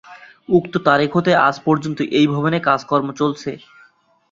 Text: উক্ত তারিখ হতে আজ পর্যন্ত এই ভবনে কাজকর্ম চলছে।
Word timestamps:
উক্ত 0.49 0.73
তারিখ 0.87 1.09
হতে 1.17 1.31
আজ 1.47 1.55
পর্যন্ত 1.65 1.99
এই 2.19 2.27
ভবনে 2.33 2.57
কাজকর্ম 2.67 3.07
চলছে। 3.19 3.49